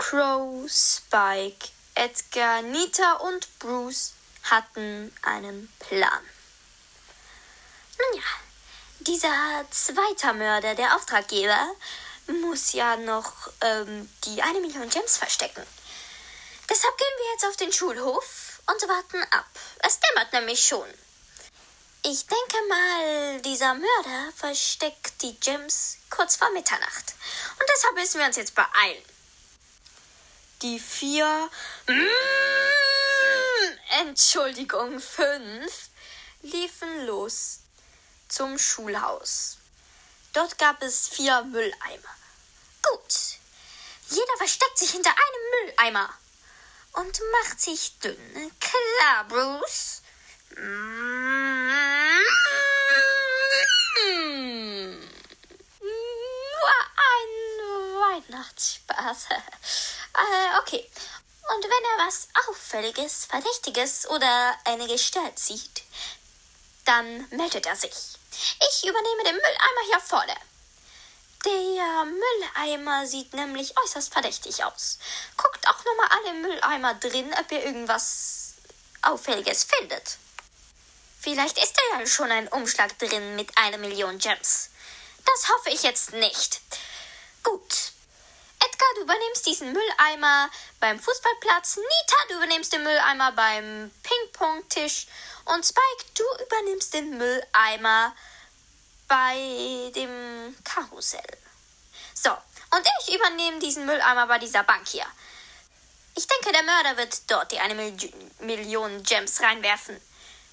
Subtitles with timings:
[0.00, 4.14] Crow, Spike, Edgar, Nita und Bruce
[4.44, 6.24] hatten einen Plan.
[7.98, 8.26] Nun ja,
[9.00, 11.76] dieser zweite Mörder, der Auftraggeber,
[12.40, 15.66] muss ja noch ähm, die eine Million Gems verstecken.
[16.70, 19.50] Deshalb gehen wir jetzt auf den Schulhof und warten ab.
[19.80, 20.88] Es dämmert nämlich schon.
[22.04, 27.14] Ich denke mal, dieser Mörder versteckt die Gems kurz vor Mitternacht.
[27.60, 29.04] Und deshalb müssen wir uns jetzt beeilen.
[30.62, 31.50] Die vier,
[31.86, 32.08] mm,
[34.00, 35.88] Entschuldigung, fünf,
[36.42, 37.60] liefen los
[38.28, 39.56] zum Schulhaus.
[40.34, 42.14] Dort gab es vier Mülleimer.
[42.82, 43.14] Gut.
[44.10, 46.10] Jeder versteckt sich hinter einem Mülleimer
[46.92, 48.52] und macht sich dünn.
[48.60, 50.02] Klar, Bruce.
[50.56, 50.70] Nur
[56.96, 57.32] ein
[58.28, 59.28] Weihnachtsspaß.
[60.22, 60.90] Äh, okay.
[61.54, 65.82] Und wenn er was Auffälliges, Verdächtiges oder eine Gestalt sieht,
[66.84, 67.92] dann meldet er sich.
[68.68, 70.36] Ich übernehme den Mülleimer hier vorne.
[71.44, 74.98] Der Mülleimer sieht nämlich äußerst verdächtig aus.
[75.36, 78.54] Guckt auch nochmal alle Mülleimer drin, ob ihr irgendwas
[79.02, 80.18] Auffälliges findet.
[81.20, 84.70] Vielleicht ist da ja schon ein Umschlag drin mit einer Million Gems.
[85.24, 86.60] Das hoffe ich jetzt nicht.
[87.42, 87.92] Gut.
[88.80, 91.76] Edgar, du übernimmst diesen Mülleimer beim Fußballplatz.
[91.76, 95.06] Nita, du übernimmst den Mülleimer beim Ping-Pong-Tisch.
[95.44, 98.14] Und Spike, du übernimmst den Mülleimer
[99.06, 101.38] bei dem Karussell.
[102.14, 105.06] So, und ich übernehme diesen Mülleimer bei dieser Bank hier.
[106.16, 107.96] Ich denke, der Mörder wird dort die eine Mil
[108.40, 110.00] Million Gems reinwerfen.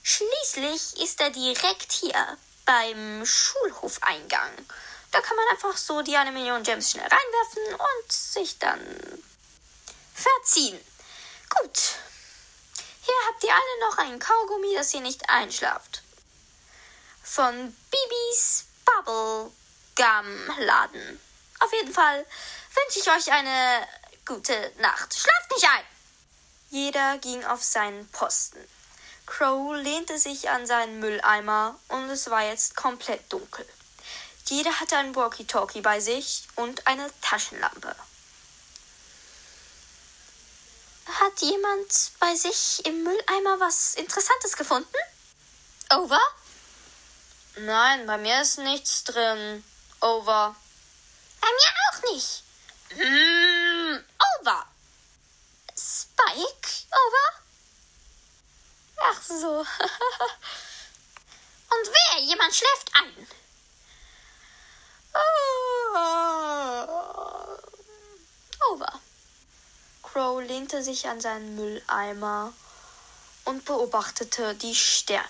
[0.03, 4.51] Schließlich ist er direkt hier beim Schulhofeingang.
[5.11, 9.23] Da kann man einfach so die eine Million Gems schnell reinwerfen und sich dann
[10.13, 10.79] verziehen.
[11.49, 11.79] Gut.
[13.01, 16.01] Hier habt ihr alle noch ein Kaugummi, dass ihr nicht einschlaft
[17.23, 21.19] von Bibis Bubblegum Laden.
[21.59, 22.25] Auf jeden Fall
[22.73, 23.87] wünsche ich euch eine
[24.25, 25.13] gute Nacht.
[25.13, 25.83] Schlaft nicht ein!
[26.69, 28.57] Jeder ging auf seinen Posten.
[29.25, 33.67] Crow lehnte sich an seinen Mülleimer und es war jetzt komplett dunkel.
[34.49, 37.93] Jeder hatte ein Walkie-Talkie bei sich und eine Taschenlampe.
[41.05, 44.95] Hat jemand bei sich im Mülleimer was Interessantes gefunden?
[45.89, 46.19] Over?
[47.57, 49.63] Nein, bei mir ist nichts drin.
[49.99, 50.55] Over.
[51.41, 52.43] Bei mir auch nicht.
[52.91, 53.97] Mm,
[54.39, 54.65] over.
[55.75, 57.41] Spike, over?
[58.97, 59.59] Ach so.
[61.69, 62.21] Und wer?
[62.21, 63.27] Jemand schläft ein.
[68.71, 68.99] Over.
[70.03, 72.53] Crow lehnte sich an seinen Mülleimer
[73.45, 75.27] und beobachtete die Sterne.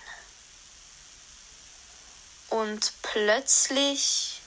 [2.50, 4.40] Und plötzlich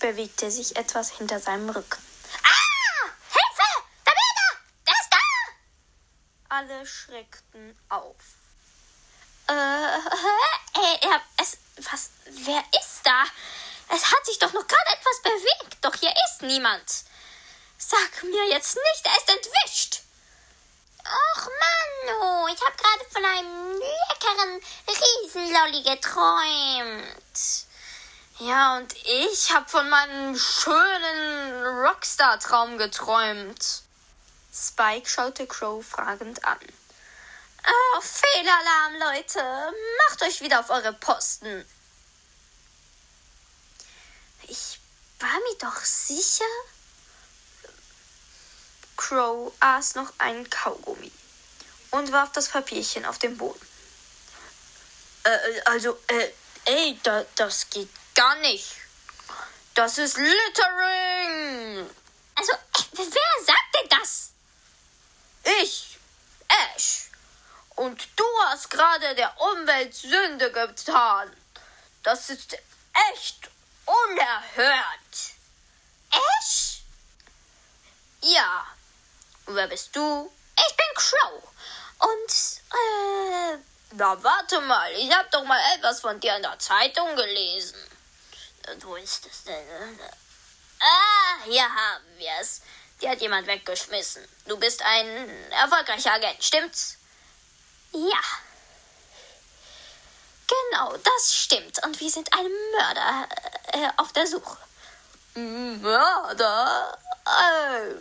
[0.00, 2.02] bewegte sich etwas hinter seinem Rücken.
[2.42, 3.08] Ah!
[3.30, 3.84] Hilfe!
[4.04, 4.58] Da bin er!
[4.86, 5.18] Der ist da!
[6.56, 8.16] Alle schreckten auf.
[9.48, 11.58] Äh, äh, es,
[11.90, 12.10] was,
[12.44, 13.24] wer ist da?
[13.88, 17.04] Es hat sich doch noch gerade etwas bewegt, doch hier ist niemand.
[17.78, 20.00] Sag mir jetzt nicht, er ist entwischt.
[21.04, 21.48] Och,
[22.06, 23.78] Manu, ich habe gerade von einem
[24.08, 27.66] leckeren Riesenlolli geträumt.
[28.38, 33.82] Ja, und ich habe von meinem schönen Rockstar-Traum geträumt.
[34.52, 36.58] Spike schaute Crow fragend an.
[37.66, 39.72] Oh, Fehlalarm, Leute.
[40.08, 41.68] Macht euch wieder auf eure Posten.
[44.48, 44.78] Ich
[45.20, 46.44] war mir doch sicher,
[48.96, 51.10] Crow aß noch einen Kaugummi
[51.90, 53.66] und warf das Papierchen auf den Boden.
[55.24, 56.30] Äh, also, äh,
[56.66, 58.76] ey, da, das geht gar nicht.
[59.74, 61.90] Das ist Littering.
[62.34, 62.52] Also,
[62.92, 64.32] wer sagt denn das?
[65.62, 65.98] Ich,
[66.48, 67.08] Ash.
[67.76, 71.34] Und du hast gerade der Umwelt Sünde getan.
[72.02, 72.56] Das ist
[73.12, 73.48] echt
[73.86, 75.33] unerhört.
[76.14, 76.82] Ash?
[78.22, 78.66] Ja,
[79.46, 80.32] Wer bist du?
[80.56, 81.42] Ich bin Crow.
[81.98, 82.32] Und,
[82.72, 83.58] äh,
[83.92, 87.76] na warte mal, ich hab doch mal etwas von dir in der Zeitung gelesen.
[88.80, 90.00] Wo ist das denn?
[90.80, 92.62] Ah, hier haben wir es.
[93.00, 94.26] Die hat jemand weggeschmissen.
[94.46, 96.96] Du bist ein erfolgreicher Agent, stimmt's?
[97.92, 98.20] Ja.
[100.46, 101.84] Genau, das stimmt.
[101.84, 103.28] Und wir sind einem Mörder
[103.72, 104.56] äh, auf der Suche.
[105.34, 106.98] Mörder?
[107.26, 107.94] Äh,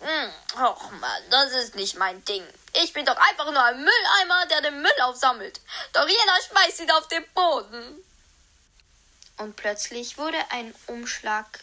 [0.00, 0.30] Hm,
[0.62, 2.46] och Mann, das ist nicht mein Ding.
[2.74, 5.60] Ich bin doch einfach nur ein Mülleimer, der den Müll aufsammelt.
[5.92, 8.04] Doch jeder schmeißt ihn auf den Boden.
[9.38, 11.60] Und plötzlich wurde ein Umschlag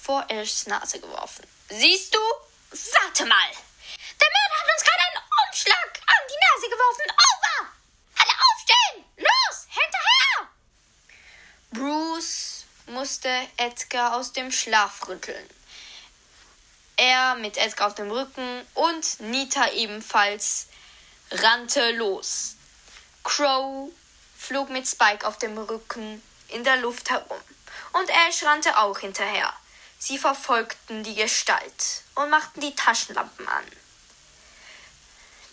[0.00, 1.46] vor Ashs Nase geworfen.
[1.68, 2.18] Siehst du?
[2.70, 3.50] Warte mal.
[4.20, 7.06] Der Mörder hat uns gerade einen Umschlag an die Nase geworfen.
[7.30, 7.68] Over!
[8.18, 9.04] Alle aufstehen!
[9.16, 9.66] Los!
[9.68, 10.48] Hinterher!
[11.70, 12.64] Bruce
[13.04, 13.28] musste
[13.58, 15.46] Edgar aus dem Schlaf rütteln.
[16.96, 20.68] Er mit Edgar auf dem Rücken und Nita ebenfalls
[21.30, 22.56] rannte los.
[23.22, 23.90] Crow
[24.38, 27.38] flog mit Spike auf dem Rücken in der Luft herum
[27.92, 29.52] und Ash rannte auch hinterher.
[29.98, 33.66] Sie verfolgten die Gestalt und machten die Taschenlampen an.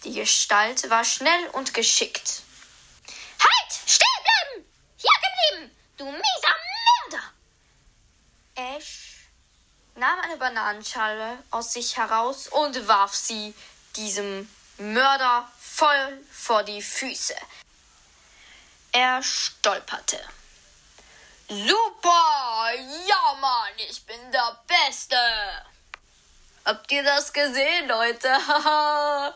[0.06, 2.44] Die Gestalt war schnell und geschickt.
[3.42, 3.74] Halt!
[3.86, 4.66] Stehen bleiben!
[4.96, 5.76] Hier geblieben!
[5.98, 6.56] Du mieser
[7.12, 7.34] Mörder!
[8.56, 9.28] Ash
[9.96, 13.54] nahm eine Bananenschale aus sich heraus und warf sie
[13.96, 17.36] diesem Mörder voll vor die Füße.
[18.94, 20.20] Er stolperte.
[21.50, 22.72] Super!
[23.08, 25.18] Ja, Mann, ich bin der Beste!
[26.64, 28.30] Habt ihr das gesehen, Leute?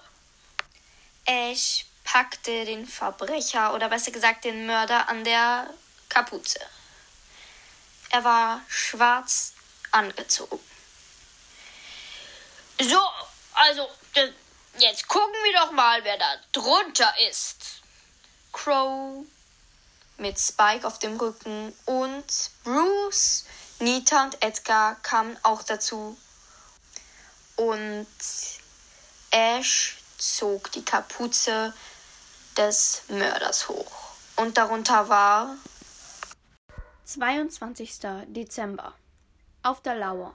[1.25, 5.67] Ash packte den Verbrecher oder besser gesagt den Mörder an der
[6.07, 6.59] Kapuze.
[8.11, 9.53] Er war schwarz
[9.91, 10.59] angezogen.
[12.79, 12.99] So,
[13.53, 13.87] also
[14.77, 17.81] jetzt gucken wir doch mal, wer da drunter ist.
[18.51, 19.25] Crow
[20.17, 22.25] mit Spike auf dem Rücken und
[22.63, 23.45] Bruce,
[23.79, 26.17] Nita und Edgar kamen auch dazu.
[27.55, 28.07] Und
[29.31, 31.73] Ash zog die Kapuze
[32.57, 33.91] des Mörders hoch.
[34.35, 35.55] Und darunter war
[37.05, 37.99] 22.
[38.27, 38.93] Dezember
[39.63, 40.33] auf der Lauer.